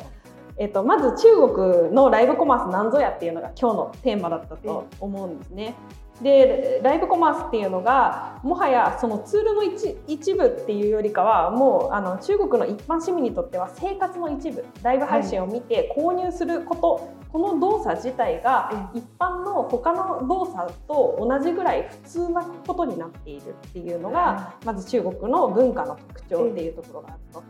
[0.58, 5.76] えっと、まず中国のライブコマースなんぞやっていうのが今日のテーマだったと思うんですね。
[6.22, 27.44] でライブコマースっていうのがもはやそのツールの一一部っていうよりかはもうあの中国の一般市民にとっては生活の一部ライブ配信を見て購入すること、この動作自体が一般の他の動作と同じぐらい普通なことになっているっていうのが、まず中国の文化の特徴っていうところがあると。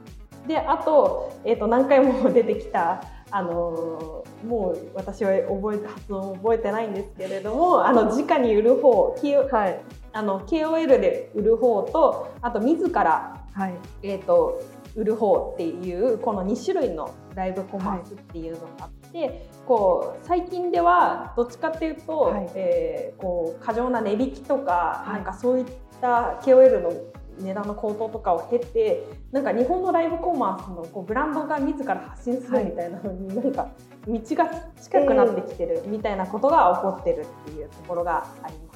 [0.47, 9.81] であと,、えー、と何回も出てきたあのーもう私は覚えて発音を覚えてないんですけれどもあの直に売る方 K- はい。
[10.13, 13.73] あの KOL で売る方とあと自ら、はい。
[14.03, 14.61] えー、と
[14.95, 22.49] 売る方っていうこの2種類のライブコマースっていうのがあって、こう最近ではどっちかっていうと、はい。
[22.55, 25.13] えーこう過剰な値引きとか、はい。
[25.15, 25.65] なんかそういっ
[26.01, 26.91] た KOL の
[27.39, 33.69] 値段の高騰とかを経てなんか日本のライブコマースのこうブランドが自ら発信するみたいなのに、なんか
[34.07, 34.49] 道が
[34.81, 38.70] 近くなってきてるみたいなことが起こってるっていうところがあります。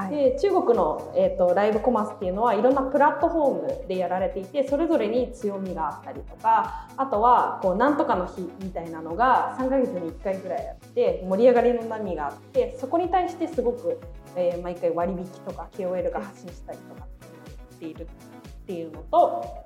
[0.00, 0.10] はい。
[0.10, 14.00] で中国の、えー、とライブコマースっていうのはいろんなプラットフォームでやられていてそれぞれに強みがあったりとかあとはこうなんとかの日みたいなのが3ヶ月に1回ぐらいあって盛り上がりの波があってそこに対してすごく、
[14.36, 19.64] えー毎回割引とか KOL が発信したりとかっているっていうのと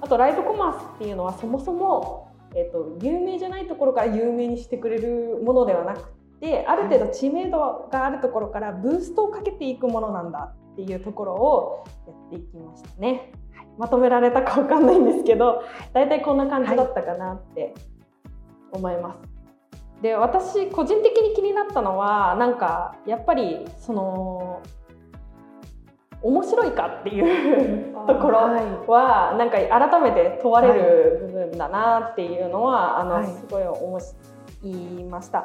[0.00, 6.23] あとライブコマースっていうのはそもそも、えー、と有名じゃないところから有名にしてくれるものではなくて
[6.66, 13.32] ある程度知名度があるところからブーストをかけていくものなんだっていうところをやっていきましたね。
[13.54, 17.74] はいまとめられたかわかんないんですけど大体こんな感じだったかなって
[18.70, 19.34] 思います。
[20.00, 24.60] で私個人的に気になったのはなんかやっぱりその
[26.22, 28.50] 面白いかっていうところは
[28.86, 33.98] はなんか改めて問われる部分だなっていうのは、あのはいすごい思
[34.62, 35.44] いました。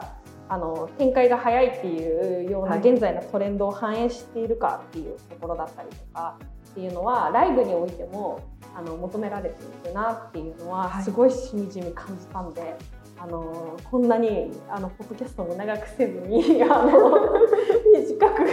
[0.50, 2.80] あの展開が早いっていうようなはい。
[2.80, 6.38] 現在のトレンドを反映しているかっていうところだったりとか
[6.72, 8.42] っていうのはライブにおいても
[8.76, 11.04] あの求められているなっていうのははい。
[11.04, 12.76] すごいしみじみ感じたんで、
[13.20, 17.12] あのこんなにあのポッドキャストも長くせずにあの
[17.94, 18.46] 短く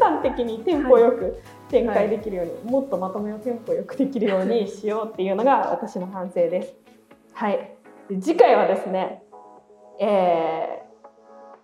[0.00, 1.38] 端的にテンポよく
[1.68, 6.74] 展開できるように、もっとまとめをテンポよくできるようにしようっていうのが私の反省です。
[7.34, 7.74] はい、
[8.08, 9.22] で次回はですね、
[9.98, 10.81] えー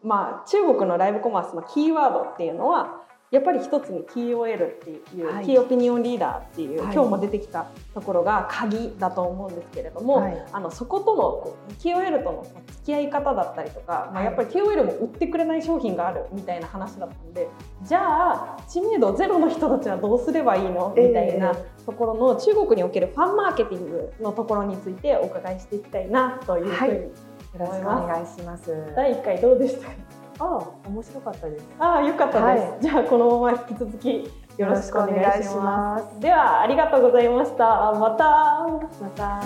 [0.03, 5.45] まあ、中国のライブコマースのキーワードっていうのはやっぱり一つに KOL っていう、はい。
[5.45, 6.95] キーオピニオンリーダーっていう、はい。
[6.95, 10.47] 今日も出てきたところが鍵だと思うんですけれども、はい。
[10.51, 14.25] あのそことの KOL との付き合い方だったりとか、まあ、はい。
[14.25, 17.49] やっぱり KOL も売ってくれない商品があるみたいな話だったので
[17.83, 27.13] じゃあ知名度ゼロの人たちはどうすればいいのみたいなところの中国におけるファンマーケティングのところについてお伺いしていきたいなというふうに、
[27.57, 28.93] ろしくお願いします。
[28.95, 29.93] 第1回どうでしたか？
[30.41, 31.67] あ、面白かったです。
[31.79, 32.83] ああよかったです、はい。
[32.83, 35.39] じゃあこのまま引き続きよろしくお願いします。
[35.41, 36.21] よろしくお願いします。
[36.21, 37.65] ではありがとうございました。
[37.93, 38.25] また。
[39.01, 39.43] また。